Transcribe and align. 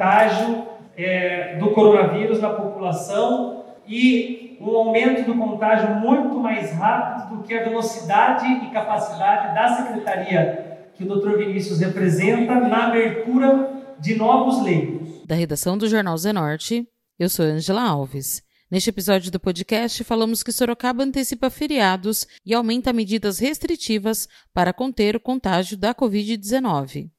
contágio 0.00 0.66
é, 0.96 1.58
do 1.58 1.72
coronavírus 1.72 2.40
na 2.40 2.48
população 2.48 3.64
e 3.86 4.56
um 4.58 4.74
aumento 4.74 5.26
do 5.26 5.36
contágio 5.36 5.96
muito 5.96 6.38
mais 6.38 6.72
rápido 6.72 7.36
do 7.36 7.42
que 7.42 7.52
a 7.52 7.64
velocidade 7.64 8.46
e 8.46 8.70
capacidade 8.70 9.54
da 9.54 9.76
secretaria 9.76 10.88
que 10.94 11.04
o 11.04 11.06
Dr. 11.06 11.36
Vinícius 11.36 11.80
representa 11.80 12.54
na 12.60 12.86
abertura 12.86 13.94
de 13.98 14.16
novos 14.16 14.62
leitos. 14.62 15.26
Da 15.26 15.34
redação 15.34 15.76
do 15.76 15.86
Jornal 15.86 16.16
Zenorte, 16.16 16.86
eu 17.18 17.28
sou 17.28 17.44
Angela 17.44 17.82
Alves. 17.82 18.42
Neste 18.70 18.88
episódio 18.88 19.30
do 19.30 19.40
podcast, 19.40 20.02
falamos 20.04 20.42
que 20.42 20.52
Sorocaba 20.52 21.02
antecipa 21.02 21.50
feriados 21.50 22.26
e 22.46 22.54
aumenta 22.54 22.92
medidas 22.92 23.38
restritivas 23.38 24.26
para 24.54 24.72
conter 24.72 25.16
o 25.16 25.20
contágio 25.20 25.76
da 25.76 25.94
Covid-19. 25.94 27.10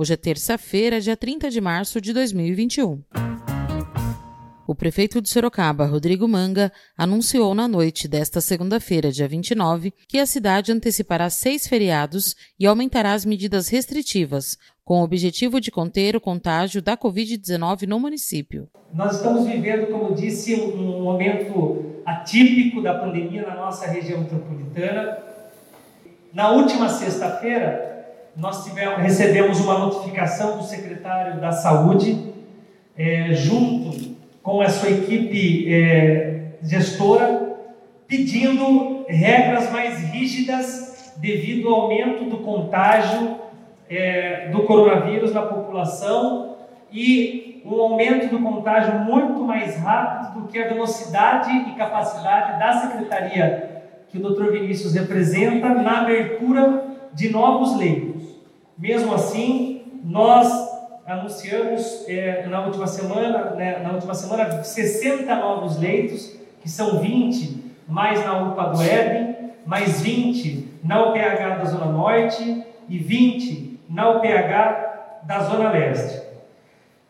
Hoje 0.00 0.14
é 0.14 0.16
terça-feira, 0.16 0.98
dia 0.98 1.14
30 1.14 1.50
de 1.50 1.60
março 1.60 2.00
de 2.00 2.14
2021. 2.14 3.02
O 4.66 4.74
prefeito 4.74 5.20
de 5.20 5.28
Sorocaba, 5.28 5.84
Rodrigo 5.84 6.26
Manga, 6.26 6.72
anunciou 6.96 7.54
na 7.54 7.68
noite 7.68 8.08
desta 8.08 8.40
segunda-feira, 8.40 9.12
dia 9.12 9.28
29, 9.28 9.92
que 10.08 10.18
a 10.18 10.24
cidade 10.24 10.72
antecipará 10.72 11.28
seis 11.28 11.66
feriados 11.66 12.34
e 12.58 12.66
aumentará 12.66 13.12
as 13.12 13.26
medidas 13.26 13.68
restritivas, 13.68 14.56
com 14.86 15.02
o 15.02 15.04
objetivo 15.04 15.60
de 15.60 15.70
conter 15.70 16.16
o 16.16 16.20
contágio 16.20 16.80
da 16.80 16.96
Covid-19 16.96 17.86
no 17.86 18.00
município. 18.00 18.70
Nós 18.94 19.16
estamos 19.16 19.46
vivendo, 19.46 19.88
como 19.88 20.14
disse, 20.14 20.54
um 20.54 21.02
momento 21.02 22.00
atípico 22.06 22.80
da 22.80 22.94
pandemia 22.94 23.42
na 23.42 23.54
nossa 23.54 23.86
região 23.86 24.20
metropolitana. 24.20 25.18
Na 26.32 26.52
última 26.52 26.88
sexta-feira, 26.88 27.89
nós 28.36 28.64
tivemos, 28.64 28.98
recebemos 28.98 29.60
uma 29.60 29.78
notificação 29.78 30.56
do 30.56 30.64
secretário 30.64 31.40
da 31.40 31.52
Saúde, 31.52 32.32
é, 32.96 33.32
junto 33.32 34.16
com 34.42 34.60
a 34.60 34.68
sua 34.68 34.90
equipe 34.90 35.72
é, 35.72 36.52
gestora, 36.62 37.56
pedindo 38.06 39.04
regras 39.08 39.70
mais 39.70 40.00
rígidas 40.10 41.14
devido 41.18 41.68
ao 41.68 41.82
aumento 41.82 42.24
do 42.24 42.38
contágio 42.38 43.36
é, 43.88 44.48
do 44.48 44.62
coronavírus 44.62 45.32
na 45.32 45.42
população 45.42 46.56
e 46.92 47.62
um 47.64 47.80
aumento 47.80 48.28
do 48.28 48.42
contágio 48.42 49.00
muito 49.00 49.40
mais 49.42 49.76
rápido 49.76 50.40
do 50.40 50.48
que 50.48 50.58
a 50.58 50.68
velocidade 50.68 51.50
e 51.50 51.74
capacidade 51.74 52.58
da 52.58 52.72
secretaria 52.72 53.82
que 54.08 54.18
o 54.18 54.20
Dr. 54.20 54.50
Vinícius 54.50 54.94
representa 54.94 55.68
na 55.68 56.00
abertura 56.00 56.84
de 57.12 57.30
novos 57.30 57.76
leitos. 57.76 58.09
Mesmo 58.80 59.14
assim, 59.14 59.82
nós 60.02 60.48
anunciamos 61.06 62.06
é, 62.08 62.46
na 62.46 62.64
última 62.64 62.86
semana, 62.86 63.50
né, 63.50 63.78
na 63.80 63.92
última 63.92 64.14
semana 64.14 64.62
60 64.62 65.36
novos 65.36 65.78
leitos, 65.78 66.34
que 66.62 66.68
são 66.68 66.98
20 66.98 67.62
mais 67.86 68.24
na 68.24 68.40
UPA 68.42 68.70
do 68.70 68.82
Éden, 68.82 69.50
mais 69.66 70.00
20 70.00 70.66
na 70.82 71.08
UPH 71.08 71.58
da 71.58 71.64
Zona 71.66 71.92
Norte 71.92 72.64
e 72.88 72.96
20 72.96 73.80
na 73.90 74.12
UPH 74.12 75.24
da 75.24 75.40
Zona 75.40 75.72
Leste. 75.72 76.22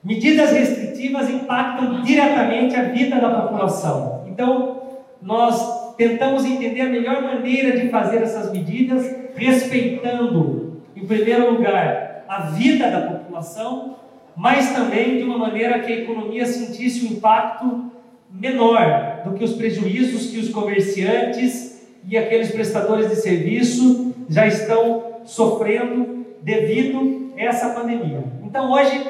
Medidas 0.03 0.51
restritivas 0.51 1.31
impactam 1.31 2.03
diretamente 2.03 2.75
a 2.75 2.83
vida 2.83 3.21
da 3.21 3.43
população. 3.43 4.25
Então, 4.27 4.83
nós 5.23 5.94
tentamos 5.94 6.44
entender 6.44 6.81
a 6.81 6.89
melhor 6.89 7.23
maneira 7.23 7.78
de 7.78 7.91
fazer 7.91 8.23
essas 8.23 8.50
medidas, 8.50 9.15
respeitando, 9.37 10.69
em 11.00 11.06
primeiro 11.06 11.53
lugar, 11.53 12.25
a 12.28 12.43
vida 12.43 12.91
da 12.91 13.00
população, 13.00 13.97
mas 14.37 14.72
também 14.72 15.16
de 15.16 15.22
uma 15.25 15.38
maneira 15.38 15.81
que 15.81 15.93
a 15.93 15.97
economia 15.97 16.47
sentisse 16.47 17.06
um 17.06 17.12
impacto 17.12 17.91
menor 18.31 19.22
do 19.25 19.33
que 19.34 19.43
os 19.43 19.55
prejuízos 19.55 20.31
que 20.31 20.38
os 20.38 20.50
comerciantes 20.50 21.88
e 22.06 22.16
aqueles 22.16 22.50
prestadores 22.50 23.09
de 23.09 23.16
serviço 23.16 24.15
já 24.28 24.47
estão 24.47 25.21
sofrendo 25.25 26.27
devido 26.43 27.32
a 27.37 27.43
essa 27.43 27.71
pandemia. 27.71 28.22
Então, 28.44 28.71
hoje, 28.71 29.06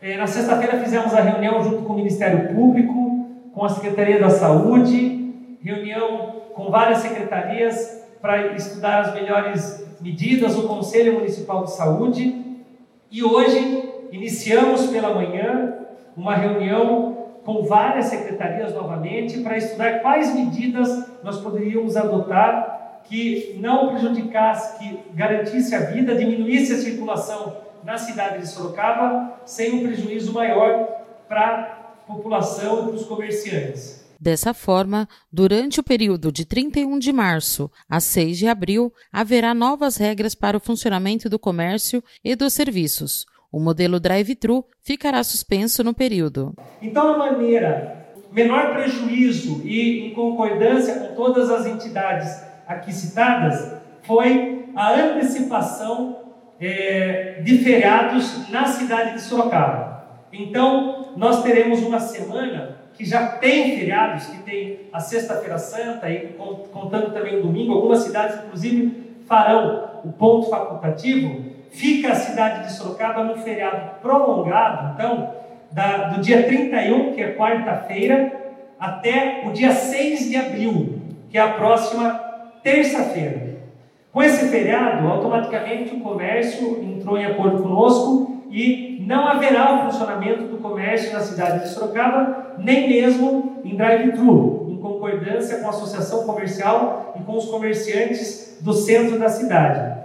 eh, 0.00 0.16
na 0.16 0.26
sexta-feira, 0.26 0.78
fizemos 0.78 1.12
a 1.12 1.20
reunião 1.20 1.62
junto 1.62 1.82
com 1.82 1.92
o 1.92 1.96
Ministério 1.96 2.54
Público, 2.54 3.26
com 3.54 3.64
a 3.64 3.68
Secretaria 3.68 4.18
da 4.18 4.30
Saúde, 4.30 5.34
reunião 5.62 6.36
com 6.54 6.70
várias 6.70 6.98
secretarias 6.98 8.06
para 8.20 8.54
estudar 8.54 9.00
as 9.00 9.14
melhores 9.14 9.87
medidas, 10.00 10.56
o 10.56 10.68
Conselho 10.68 11.14
Municipal 11.14 11.64
de 11.64 11.72
Saúde, 11.72 12.44
e 13.10 13.22
hoje 13.22 13.92
iniciamos 14.12 14.86
pela 14.86 15.14
manhã 15.14 15.74
uma 16.16 16.34
reunião 16.34 17.26
com 17.44 17.62
várias 17.62 18.06
secretarias 18.06 18.74
novamente 18.74 19.40
para 19.40 19.56
estudar 19.56 20.00
quais 20.00 20.34
medidas 20.34 21.06
nós 21.22 21.40
poderíamos 21.40 21.96
adotar 21.96 23.00
que 23.04 23.56
não 23.58 23.88
prejudicasse, 23.88 24.78
que 24.78 25.00
garantisse 25.14 25.74
a 25.74 25.80
vida, 25.80 26.14
diminuísse 26.14 26.74
a 26.74 26.76
circulação 26.76 27.56
na 27.82 27.96
cidade 27.96 28.40
de 28.40 28.48
Sorocaba, 28.48 29.40
sem 29.46 29.72
um 29.74 29.82
prejuízo 29.82 30.32
maior 30.32 30.86
para 31.26 31.86
a 32.06 32.12
população 32.12 32.80
e 32.80 32.82
para 32.82 32.94
os 32.96 33.06
comerciantes. 33.06 34.07
Dessa 34.20 34.52
forma, 34.52 35.08
durante 35.32 35.78
o 35.78 35.82
período 35.82 36.32
de 36.32 36.44
31 36.44 36.98
de 36.98 37.12
março 37.12 37.70
a 37.88 38.00
6 38.00 38.36
de 38.36 38.48
abril, 38.48 38.92
haverá 39.12 39.54
novas 39.54 39.96
regras 39.96 40.34
para 40.34 40.56
o 40.56 40.60
funcionamento 40.60 41.28
do 41.28 41.38
comércio 41.38 42.02
e 42.24 42.34
dos 42.34 42.52
serviços. 42.52 43.26
O 43.52 43.60
modelo 43.60 44.00
drive-thru 44.00 44.64
ficará 44.82 45.22
suspenso 45.22 45.84
no 45.84 45.94
período. 45.94 46.52
Então, 46.82 47.14
a 47.14 47.16
maneira, 47.16 48.08
menor 48.32 48.74
prejuízo 48.74 49.62
e 49.64 50.08
em 50.08 50.14
concordância 50.14 50.94
com 50.96 51.14
todas 51.14 51.48
as 51.48 51.66
entidades 51.66 52.42
aqui 52.66 52.92
citadas, 52.92 53.72
foi 54.02 54.68
a 54.74 54.94
antecipação 54.94 56.24
é, 56.60 57.40
de 57.44 57.58
feriados 57.58 58.50
na 58.50 58.66
cidade 58.66 59.14
de 59.14 59.22
Sorocaba. 59.22 60.26
Então, 60.32 61.12
nós 61.16 61.42
teremos 61.42 61.80
uma 61.82 62.00
semana 62.00 62.77
que 62.98 63.04
já 63.04 63.28
tem 63.28 63.78
feriados, 63.78 64.26
que 64.26 64.38
tem 64.38 64.80
a 64.92 64.98
Sexta-feira 64.98 65.56
Santa 65.56 66.10
e 66.10 66.36
contando 66.72 67.12
também 67.14 67.38
o 67.38 67.42
domingo, 67.42 67.72
algumas 67.72 68.00
cidades 68.00 68.44
inclusive 68.44 69.14
farão 69.24 70.00
o 70.04 70.10
ponto 70.10 70.50
facultativo, 70.50 71.44
fica 71.70 72.10
a 72.10 72.16
cidade 72.16 72.66
de 72.66 72.72
Sorocaba 72.72 73.22
no 73.22 73.36
feriado 73.36 74.00
prolongado, 74.02 74.94
então, 74.94 75.32
da, 75.70 76.08
do 76.08 76.20
dia 76.20 76.42
31, 76.42 77.14
que 77.14 77.22
é 77.22 77.34
quarta-feira, 77.34 78.32
até 78.80 79.44
o 79.46 79.52
dia 79.52 79.70
6 79.72 80.28
de 80.28 80.36
abril, 80.36 81.00
que 81.30 81.38
é 81.38 81.40
a 81.40 81.52
próxima 81.52 82.10
terça-feira. 82.64 83.58
Com 84.12 84.22
esse 84.22 84.48
feriado, 84.48 85.06
automaticamente 85.06 85.94
o 85.94 86.00
comércio 86.00 86.82
entrou 86.82 87.16
em 87.16 87.26
acordo 87.26 87.62
conosco 87.62 88.37
e 88.50 89.04
não 89.06 89.26
haverá 89.26 89.74
o 89.74 89.90
funcionamento 89.90 90.48
do 90.48 90.58
comércio 90.58 91.12
na 91.12 91.20
cidade 91.20 91.64
de 91.64 91.74
Sorocaba, 91.74 92.54
nem 92.58 92.88
mesmo 92.88 93.60
em 93.64 93.76
drive-thru, 93.76 94.68
em 94.70 94.76
concordância 94.78 95.58
com 95.58 95.66
a 95.66 95.70
associação 95.70 96.24
comercial 96.24 97.14
e 97.18 97.22
com 97.22 97.36
os 97.36 97.46
comerciantes 97.46 98.58
do 98.60 98.72
centro 98.72 99.18
da 99.18 99.28
cidade. 99.28 99.98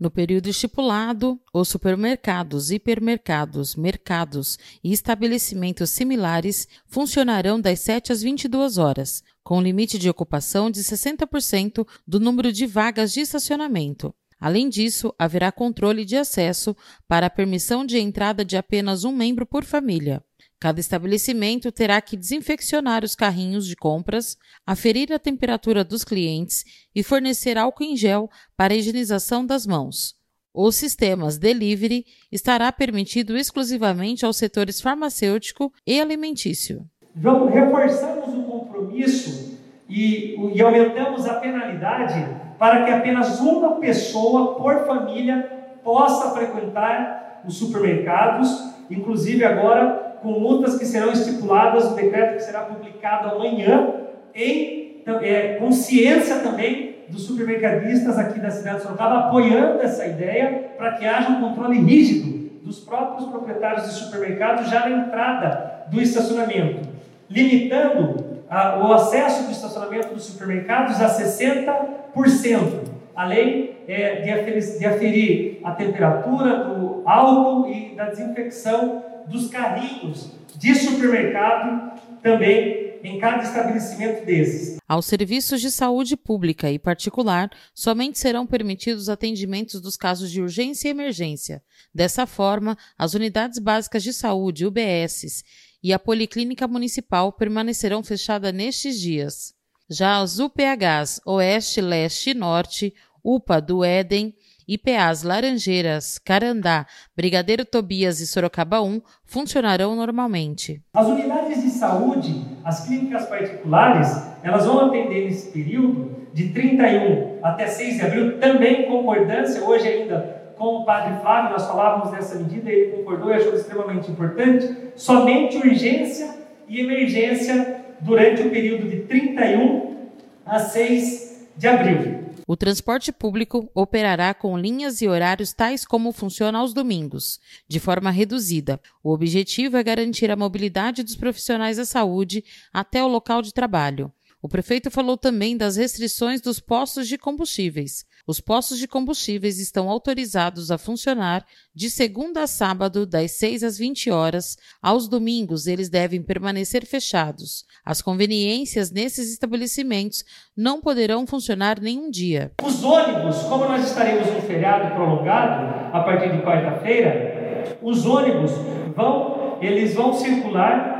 No 0.00 0.10
período 0.10 0.48
estipulado, 0.48 1.40
os 1.52 1.68
supermercados, 1.68 2.70
hipermercados, 2.70 3.74
mercados 3.74 4.58
e 4.84 4.92
estabelecimentos 4.92 5.90
similares 5.90 6.68
funcionarão 6.86 7.60
das 7.60 7.80
7 7.80 8.12
às 8.12 8.22
22 8.22 8.78
horas, 8.78 9.22
com 9.42 9.60
limite 9.60 9.98
de 9.98 10.08
ocupação 10.08 10.70
de 10.70 10.80
60% 10.80 11.86
do 12.06 12.20
número 12.20 12.52
de 12.52 12.66
vagas 12.66 13.12
de 13.12 13.20
estacionamento. 13.20 14.14
Além 14.40 14.68
disso, 14.68 15.14
haverá 15.18 15.52
controle 15.52 16.04
de 16.04 16.16
acesso 16.16 16.74
para 17.06 17.26
a 17.26 17.30
permissão 17.30 17.84
de 17.84 17.98
entrada 17.98 18.44
de 18.44 18.56
apenas 18.56 19.04
um 19.04 19.12
membro 19.12 19.44
por 19.44 19.64
família. 19.64 20.24
Cada 20.58 20.80
estabelecimento 20.80 21.70
terá 21.70 22.00
que 22.00 22.16
desinfeccionar 22.16 23.04
os 23.04 23.14
carrinhos 23.14 23.66
de 23.66 23.76
compras, 23.76 24.36
aferir 24.66 25.12
a 25.12 25.18
temperatura 25.18 25.84
dos 25.84 26.04
clientes 26.04 26.64
e 26.94 27.02
fornecer 27.02 27.58
álcool 27.58 27.84
em 27.84 27.96
gel 27.96 28.30
para 28.56 28.72
a 28.72 28.76
higienização 28.76 29.44
das 29.44 29.66
mãos. 29.66 30.14
Os 30.52 30.76
sistemas 30.76 31.38
delivery 31.38 32.04
estará 32.30 32.72
permitido 32.72 33.36
exclusivamente 33.36 34.24
aos 34.24 34.36
setores 34.36 34.80
farmacêutico 34.80 35.72
e 35.86 36.00
alimentício. 36.00 36.84
Reforçamos 37.14 38.34
o 38.34 38.42
compromisso 38.44 39.58
e, 39.88 40.36
e 40.54 40.62
aumentamos 40.62 41.26
a 41.26 41.34
penalidade 41.34 42.39
para 42.60 42.84
que 42.84 42.90
apenas 42.90 43.40
uma 43.40 43.76
pessoa 43.76 44.54
por 44.56 44.84
família 44.84 45.50
possa 45.82 46.34
frequentar 46.34 47.40
os 47.42 47.56
supermercados, 47.56 48.74
inclusive 48.90 49.42
agora 49.46 50.18
com 50.20 50.32
multas 50.32 50.78
que 50.78 50.84
serão 50.84 51.10
estipuladas 51.10 51.88
no 51.88 51.96
decreto 51.96 52.34
que 52.34 52.42
será 52.42 52.60
publicado 52.60 53.30
amanhã, 53.30 53.94
em 54.34 55.02
é, 55.22 55.54
consciência 55.54 56.40
também 56.40 56.96
dos 57.08 57.22
supermercadistas 57.22 58.18
aqui 58.18 58.38
da 58.38 58.50
cidade 58.50 58.76
de 58.76 58.82
Sorocaba 58.82 59.20
apoiando 59.20 59.80
essa 59.80 60.06
ideia 60.06 60.72
para 60.76 60.92
que 60.92 61.06
haja 61.06 61.30
um 61.30 61.40
controle 61.40 61.78
rígido 61.78 62.60
dos 62.62 62.78
próprios 62.78 63.26
proprietários 63.30 63.86
de 63.86 63.94
supermercados 63.94 64.68
já 64.68 64.86
na 64.86 65.06
entrada 65.06 65.86
do 65.90 65.98
estacionamento, 65.98 66.86
limitando 67.30 68.29
a, 68.50 68.84
o 68.84 68.92
acesso 68.92 69.44
do 69.44 69.52
estacionamento 69.52 70.12
dos 70.12 70.24
supermercados 70.24 71.00
a 71.00 71.08
60%, 71.08 72.88
além 73.14 73.76
é, 73.86 74.22
de, 74.22 74.30
aferir, 74.30 74.78
de 74.78 74.86
aferir 74.86 75.60
a 75.62 75.70
temperatura 75.72 76.64
do 76.64 77.02
álcool 77.06 77.68
e 77.72 77.94
da 77.94 78.06
desinfecção 78.06 79.04
dos 79.28 79.48
carrinhos 79.48 80.32
de 80.56 80.74
supermercado 80.74 82.00
também 82.20 82.90
em 83.02 83.18
cada 83.18 83.42
estabelecimento 83.42 84.26
desses. 84.26 84.76
Aos 84.86 85.06
serviços 85.06 85.60
de 85.60 85.70
saúde 85.70 86.16
pública 86.16 86.70
e 86.70 86.78
particular, 86.78 87.48
somente 87.72 88.18
serão 88.18 88.46
permitidos 88.46 89.08
atendimentos 89.08 89.80
dos 89.80 89.96
casos 89.96 90.30
de 90.30 90.42
urgência 90.42 90.88
e 90.88 90.90
emergência. 90.90 91.62
Dessa 91.94 92.26
forma, 92.26 92.76
as 92.98 93.14
unidades 93.14 93.58
básicas 93.58 94.02
de 94.02 94.12
saúde, 94.12 94.66
UBSs, 94.66 95.44
e 95.82 95.92
a 95.92 95.98
Policlínica 95.98 96.68
Municipal 96.68 97.32
permanecerão 97.32 98.02
fechadas 98.02 98.52
nestes 98.52 99.00
dias. 99.00 99.54
Já 99.88 100.18
as 100.20 100.38
UPHs 100.38 101.20
Oeste, 101.26 101.80
Leste 101.80 102.30
e 102.30 102.34
Norte, 102.34 102.94
UPA 103.24 103.60
do 103.60 103.84
Éden, 103.84 104.34
IPAs 104.68 105.24
Laranjeiras, 105.24 106.16
Carandá, 106.16 106.86
Brigadeiro 107.16 107.64
Tobias 107.64 108.20
e 108.20 108.26
Sorocaba 108.26 108.80
1 108.80 109.02
funcionarão 109.24 109.96
normalmente. 109.96 110.80
As 110.94 111.08
unidades 111.08 111.62
de 111.62 111.70
saúde, 111.70 112.32
as 112.64 112.86
clínicas 112.86 113.26
particulares, 113.26 114.08
elas 114.44 114.64
vão 114.64 114.86
atender 114.86 115.24
nesse 115.24 115.50
período 115.50 116.28
de 116.32 116.50
31 116.50 117.40
até 117.42 117.66
6 117.66 117.96
de 117.96 118.02
abril, 118.02 118.38
também 118.38 118.82
em 118.82 118.88
concordância, 118.88 119.64
hoje 119.64 119.88
ainda 119.88 120.39
com 120.60 120.82
o 120.82 120.84
padre 120.84 121.18
Flávio, 121.22 121.52
nós 121.52 121.66
falávamos 121.66 122.10
dessa 122.10 122.34
medida, 122.34 122.70
ele 122.70 122.98
concordou 122.98 123.30
e 123.30 123.34
achou 123.34 123.54
extremamente 123.54 124.10
importante, 124.10 124.92
somente 124.94 125.56
urgência 125.56 126.36
e 126.68 126.80
emergência 126.80 127.82
durante 128.02 128.42
o 128.42 128.50
período 128.50 128.86
de 128.90 128.98
31 129.04 130.10
a 130.44 130.58
6 130.58 131.48
de 131.56 131.66
abril. 131.66 132.24
O 132.46 132.58
transporte 132.58 133.10
público 133.10 133.70
operará 133.74 134.34
com 134.34 134.58
linhas 134.58 135.00
e 135.00 135.08
horários 135.08 135.54
tais 135.54 135.86
como 135.86 136.12
funciona 136.12 136.58
aos 136.58 136.74
domingos, 136.74 137.40
de 137.66 137.80
forma 137.80 138.10
reduzida. 138.10 138.78
O 139.02 139.14
objetivo 139.14 139.78
é 139.78 139.82
garantir 139.82 140.30
a 140.30 140.36
mobilidade 140.36 141.02
dos 141.02 141.16
profissionais 141.16 141.78
da 141.78 141.86
saúde 141.86 142.44
até 142.70 143.02
o 143.02 143.08
local 143.08 143.40
de 143.40 143.54
trabalho. 143.54 144.12
O 144.42 144.48
prefeito 144.48 144.90
falou 144.90 145.18
também 145.18 145.54
das 145.54 145.76
restrições 145.76 146.40
dos 146.40 146.58
postos 146.58 147.06
de 147.06 147.18
combustíveis. 147.18 148.06
Os 148.26 148.40
postos 148.40 148.78
de 148.78 148.88
combustíveis 148.88 149.58
estão 149.58 149.90
autorizados 149.90 150.70
a 150.70 150.78
funcionar 150.78 151.44
de 151.74 151.90
segunda 151.90 152.44
a 152.44 152.46
sábado, 152.46 153.04
das 153.04 153.32
6 153.32 153.62
às 153.62 153.76
20 153.76 154.10
horas. 154.10 154.56
Aos 154.80 155.08
domingos, 155.08 155.66
eles 155.66 155.90
devem 155.90 156.22
permanecer 156.22 156.86
fechados. 156.86 157.66
As 157.84 158.00
conveniências 158.00 158.90
nesses 158.90 159.30
estabelecimentos 159.30 160.24
não 160.56 160.80
poderão 160.80 161.26
funcionar 161.26 161.78
nenhum 161.78 162.10
dia. 162.10 162.52
Os 162.62 162.82
ônibus, 162.82 163.42
como 163.42 163.66
nós 163.66 163.86
estaremos 163.86 164.26
em 164.26 164.40
feriado 164.40 164.94
prolongado 164.94 165.94
a 165.94 166.02
partir 166.02 166.34
de 166.34 166.42
quarta-feira, 166.42 167.76
os 167.82 168.06
ônibus 168.06 168.52
vão, 168.96 169.58
eles 169.60 169.94
vão 169.94 170.14
circular 170.14 170.99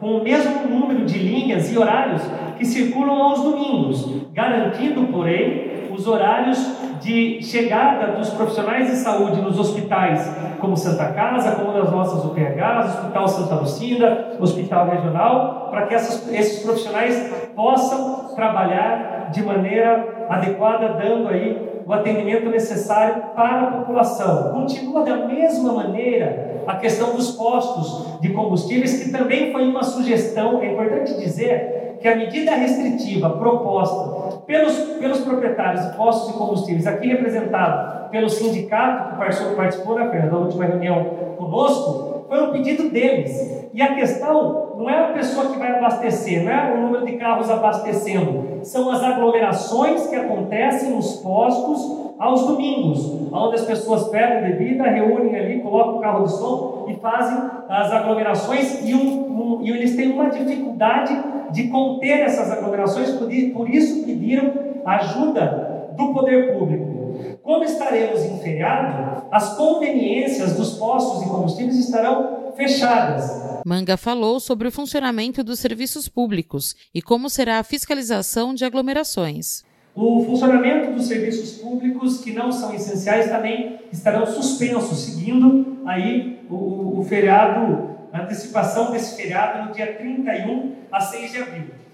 com 0.00 0.18
o 0.18 0.24
mesmo 0.24 0.68
número 0.68 1.04
de 1.04 1.18
linhas 1.18 1.72
e 1.72 1.78
horários 1.78 2.22
que 2.56 2.64
circulam 2.64 3.22
aos 3.22 3.42
domingos, 3.42 4.26
garantindo, 4.32 5.06
porém, 5.12 5.88
os 5.92 6.06
horários 6.06 6.58
de 7.00 7.42
chegada 7.42 8.12
dos 8.12 8.30
profissionais 8.30 8.90
de 8.90 8.96
saúde 8.96 9.40
nos 9.40 9.58
hospitais, 9.58 10.28
como 10.60 10.76
Santa 10.76 11.12
Casa, 11.12 11.52
como 11.52 11.72
nas 11.72 11.90
nossas 11.90 12.24
UPHs, 12.24 12.96
Hospital 12.96 13.28
Santa 13.28 13.54
Lucida, 13.56 14.36
Hospital 14.40 14.88
Regional, 14.88 15.68
para 15.70 15.86
que 15.86 15.94
essas, 15.94 16.32
esses 16.32 16.62
profissionais 16.62 17.32
possam 17.54 18.34
trabalhar 18.34 19.30
de 19.32 19.42
maneira 19.42 20.26
adequada, 20.28 20.88
dando 21.00 21.28
aí 21.28 21.67
o 21.88 21.92
atendimento 21.94 22.50
necessário 22.50 23.22
para 23.34 23.62
a 23.62 23.66
população. 23.78 24.52
Continua 24.52 25.02
da 25.04 25.26
mesma 25.26 25.72
maneira 25.72 26.62
a 26.66 26.76
questão 26.76 27.16
dos 27.16 27.30
postos 27.30 28.20
de 28.20 28.28
combustíveis, 28.28 29.02
que 29.02 29.10
também 29.10 29.50
foi 29.50 29.66
uma 29.66 29.82
sugestão, 29.82 30.60
é 30.60 30.70
importante 30.70 31.18
dizer 31.18 31.96
que 31.98 32.06
a 32.06 32.14
medida 32.14 32.50
restritiva 32.54 33.30
proposta 33.30 34.38
pelos, 34.46 34.74
pelos 35.00 35.20
proprietários 35.20 35.86
de 35.86 35.96
postos 35.96 36.30
de 36.30 36.38
combustíveis, 36.38 36.86
aqui 36.86 37.08
representado 37.08 38.10
pelo 38.10 38.28
sindicato 38.28 39.12
que 39.12 39.56
participou 39.56 39.94
da, 39.94 40.04
da 40.04 40.36
última 40.36 40.66
reunião 40.66 41.04
conosco, 41.38 42.07
foi 42.28 42.42
um 42.42 42.52
pedido 42.52 42.90
deles. 42.90 43.68
E 43.72 43.82
a 43.82 43.94
questão 43.94 44.74
não 44.76 44.88
é 44.88 45.06
a 45.06 45.12
pessoa 45.12 45.46
que 45.46 45.58
vai 45.58 45.76
abastecer, 45.76 46.44
não 46.44 46.52
é 46.52 46.74
o 46.74 46.80
número 46.82 47.06
de 47.06 47.12
carros 47.12 47.50
abastecendo, 47.50 48.60
são 48.62 48.90
as 48.90 49.02
aglomerações 49.02 50.06
que 50.06 50.16
acontecem 50.16 50.90
nos 50.90 51.16
postos 51.16 52.08
aos 52.18 52.46
domingos, 52.46 53.30
onde 53.32 53.54
as 53.54 53.64
pessoas 53.64 54.08
pegam 54.08 54.42
bebida, 54.42 54.84
reúnem 54.84 55.36
ali, 55.36 55.60
colocam 55.60 55.98
o 55.98 56.00
carro 56.00 56.24
de 56.24 56.32
som 56.32 56.86
e 56.88 56.94
fazem 56.94 57.38
as 57.68 57.92
aglomerações 57.92 58.84
e, 58.84 58.94
um, 58.94 59.58
um, 59.58 59.62
e 59.62 59.70
eles 59.70 59.94
têm 59.94 60.10
uma 60.10 60.28
dificuldade 60.28 61.16
de 61.52 61.68
conter 61.68 62.20
essas 62.20 62.50
aglomerações, 62.50 63.12
por 63.12 63.70
isso 63.70 64.04
pediram 64.04 64.52
ajuda 64.84 65.88
do 65.96 66.12
poder 66.12 66.58
público. 66.58 66.97
Como 67.42 67.64
estaremos 67.64 68.22
em 68.22 68.38
feriado, 68.38 69.26
as 69.30 69.56
conveniências 69.56 70.54
dos 70.54 70.74
postos 70.74 71.22
de 71.22 71.28
combustíveis 71.28 71.78
estarão 71.78 72.52
fechadas. 72.56 73.62
Manga 73.64 73.96
falou 73.96 74.40
sobre 74.40 74.68
o 74.68 74.72
funcionamento 74.72 75.44
dos 75.44 75.58
serviços 75.58 76.08
públicos 76.08 76.74
e 76.94 77.02
como 77.02 77.28
será 77.28 77.58
a 77.58 77.62
fiscalização 77.62 78.54
de 78.54 78.64
aglomerações. 78.64 79.62
O 79.94 80.24
funcionamento 80.24 80.92
dos 80.92 81.06
serviços 81.06 81.58
públicos 81.60 82.20
que 82.20 82.32
não 82.32 82.52
são 82.52 82.72
essenciais 82.72 83.28
também 83.28 83.80
estarão 83.92 84.26
suspensos, 84.26 84.98
seguindo 84.98 85.78
aí 85.84 86.38
o, 86.48 87.00
o 87.00 87.04
feriado, 87.04 87.96
a 88.12 88.22
antecipação 88.22 88.92
desse 88.92 89.16
feriado 89.16 89.66
no 89.66 89.74
dia 89.74 89.94
31 89.94 90.72
a 90.92 91.00
6 91.00 91.32
de 91.32 91.38
abril. 91.38 91.87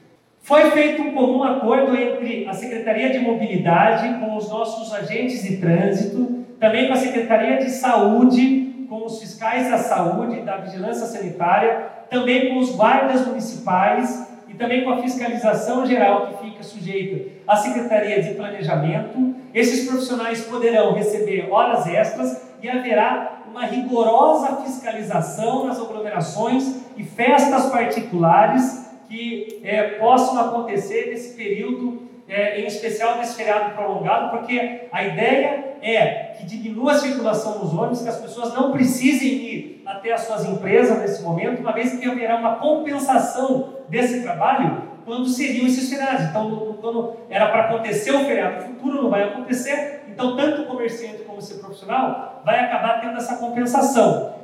Foi 0.45 0.71
feito 0.73 1.01
um 1.01 1.13
comum 1.13 1.43
acordo 1.43 1.97
entre 1.97 2.47
a 2.47 2.53
Secretaria 2.53 3.09
de 3.09 3.19
Mobilidade 3.19 4.21
com 4.21 4.37
os 4.37 4.47
nossos 4.51 4.93
agentes 4.93 5.43
de 5.43 5.57
trânsito, 5.57 6.45
também 6.61 6.87
com 6.87 6.93
a 6.93 6.99
Secretaria 6.99 7.57
de 7.57 7.71
Saúde, 7.71 8.87
com 8.87 9.07
os 9.07 9.21
fiscais 9.21 9.71
da 9.71 9.79
saúde, 9.79 10.43
da 10.43 10.59
vigilância 10.59 11.07
sanitária, 11.07 11.87
também 12.11 12.51
com 12.51 12.59
os 12.59 12.77
guardas 12.77 13.27
municipais 13.27 14.29
e 14.47 14.53
também 14.53 14.85
com 14.85 14.91
a 14.91 14.99
fiscalização 14.99 15.87
geral 15.87 16.27
que 16.27 16.45
fica 16.45 16.63
sujeita 16.63 17.31
à 17.49 17.57
Secretaria 17.57 18.23
de 18.23 18.35
Planejamento. 18.35 19.35
Esses 19.55 19.89
profissionais 19.89 20.43
poderão 20.43 20.93
receber 20.93 21.49
horas 21.51 21.87
extras 21.87 22.43
e 22.63 22.69
haverá 22.69 23.45
uma 23.51 23.65
rigorosa 23.65 24.57
fiscalização 24.57 25.65
nas 25.67 25.81
aglomerações 25.81 26.83
e 26.99 27.03
festas 27.03 27.65
particulares 27.71 28.84
que 29.14 29.61
é, 29.62 29.83
possam 29.99 30.38
acontecer 30.40 31.06
nesse 31.11 31.37
período, 31.37 32.02
é, 32.28 32.61
em 32.61 32.66
especial 32.66 33.18
nesse 33.18 33.37
feriado 33.37 33.75
prolongado, 33.75 34.37
porque 34.37 34.88
a 34.90 35.04
ideia 35.04 35.76
é 35.80 36.35
que 36.37 36.44
diminua 36.44 36.92
a 36.92 36.99
circulação 36.99 37.61
nos 37.61 37.73
ônibus, 37.73 38.02
que 38.02 38.09
as 38.09 38.21
pessoas 38.21 38.52
não 38.54 38.73
precisem 38.73 39.28
ir 39.28 39.83
até 39.87 40.12
as 40.12 40.23
suas 40.23 40.44
empresas 40.47 40.99
nesse 40.99 41.23
momento, 41.23 41.61
uma 41.61 41.73
vez 41.73 41.94
que 41.94 42.11
haverá 42.11 42.37
uma 42.37 42.56
compensação 42.56 43.75
desse 43.88 44.23
trabalho 44.23 44.83
quando 45.04 45.28
seriam 45.28 45.66
esses 45.66 45.88
feriados. 45.88 46.25
Então, 46.25 46.76
quando 46.80 47.14
era 47.30 47.47
para 47.50 47.66
acontecer 47.66 48.11
o 48.11 48.25
feriado 48.25 48.64
futuro, 48.64 49.02
não 49.02 49.11
vai 49.11 49.23
acontecer, 49.25 50.04
então 50.09 50.35
tanto 50.35 50.62
o 50.62 50.66
comerciante 50.66 51.23
como 51.23 51.40
seu 51.40 51.59
profissional 51.59 52.42
vai 52.44 52.59
acabar 52.59 53.00
tendo 53.00 53.16
essa 53.16 53.37
compensação. 53.37 54.35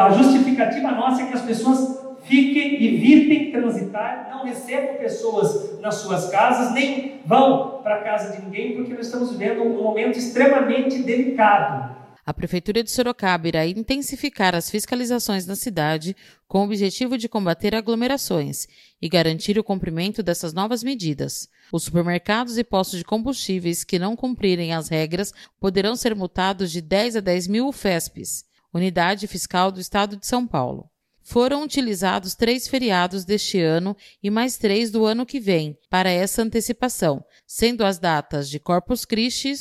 A 0.00 0.10
justificativa 0.10 0.90
nossa 0.92 1.22
é 1.22 1.26
que 1.26 1.34
as 1.34 1.42
pessoas 1.42 1.95
Fiquem, 2.26 2.84
evitem 2.84 3.52
transitar, 3.52 4.28
não 4.30 4.44
recebam 4.44 4.96
pessoas 4.96 5.80
nas 5.80 5.96
suas 5.96 6.28
casas, 6.28 6.72
nem 6.72 7.20
vão 7.24 7.80
para 7.82 7.96
a 7.96 8.02
casa 8.02 8.36
de 8.36 8.44
ninguém, 8.44 8.74
porque 8.74 8.94
nós 8.94 9.06
estamos 9.06 9.30
vivendo 9.30 9.62
um 9.62 9.82
momento 9.82 10.18
extremamente 10.18 11.02
delicado. 11.02 11.96
A 12.26 12.34
Prefeitura 12.34 12.82
de 12.82 12.90
Sorocaba 12.90 13.46
irá 13.46 13.64
intensificar 13.64 14.56
as 14.56 14.68
fiscalizações 14.68 15.46
na 15.46 15.54
cidade 15.54 16.16
com 16.48 16.58
o 16.58 16.64
objetivo 16.64 17.16
de 17.16 17.28
combater 17.28 17.72
aglomerações 17.72 18.66
e 19.00 19.08
garantir 19.08 19.56
o 19.56 19.62
cumprimento 19.62 20.24
dessas 20.24 20.52
novas 20.52 20.82
medidas. 20.82 21.48
Os 21.72 21.84
supermercados 21.84 22.58
e 22.58 22.64
postos 22.64 22.98
de 22.98 23.04
combustíveis 23.04 23.84
que 23.84 24.00
não 24.00 24.16
cumprirem 24.16 24.74
as 24.74 24.88
regras 24.88 25.32
poderão 25.60 25.94
ser 25.94 26.16
multados 26.16 26.72
de 26.72 26.80
10 26.80 27.14
a 27.14 27.20
10 27.20 27.46
mil 27.46 27.70
FESPs, 27.70 28.44
Unidade 28.74 29.28
Fiscal 29.28 29.70
do 29.70 29.80
Estado 29.80 30.16
de 30.16 30.26
São 30.26 30.44
Paulo. 30.44 30.90
Foram 31.26 31.64
utilizados 31.64 32.36
três 32.36 32.68
feriados 32.68 33.24
deste 33.24 33.60
ano 33.60 33.96
e 34.22 34.30
mais 34.30 34.56
três 34.56 34.92
do 34.92 35.04
ano 35.04 35.26
que 35.26 35.40
vem 35.40 35.76
para 35.90 36.08
essa 36.08 36.40
antecipação, 36.40 37.24
sendo 37.44 37.84
as 37.84 37.98
datas 37.98 38.48
de 38.48 38.60
Corpus 38.60 39.04
Christi, 39.04 39.52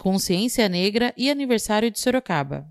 Consciência 0.00 0.68
Negra 0.68 1.14
e 1.16 1.30
aniversário 1.30 1.92
de 1.92 2.00
Sorocaba. 2.00 2.66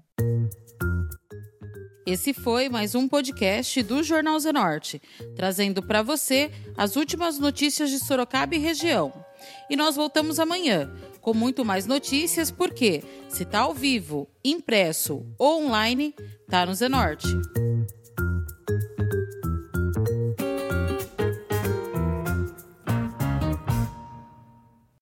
Esse 2.05 2.33
foi 2.33 2.67
mais 2.67 2.93
um 2.93 3.07
podcast 3.07 3.81
do 3.83 4.03
Jornal 4.03 4.37
Zenorte, 4.37 5.01
trazendo 5.33 5.81
para 5.81 6.01
você 6.01 6.51
as 6.75 6.97
últimas 6.97 7.39
notícias 7.39 7.89
de 7.89 7.99
Sorocaba 7.99 8.53
e 8.53 8.59
região. 8.59 9.13
E 9.69 9.77
nós 9.77 9.95
voltamos 9.95 10.39
amanhã 10.39 10.93
com 11.21 11.33
muito 11.33 11.63
mais 11.63 11.85
notícias, 11.85 12.51
porque 12.51 13.01
se 13.29 13.43
está 13.43 13.59
ao 13.59 13.73
vivo, 13.73 14.27
impresso 14.43 15.25
ou 15.37 15.63
online, 15.63 16.13
tá 16.49 16.65
no 16.65 16.73
Zenorte. 16.73 17.27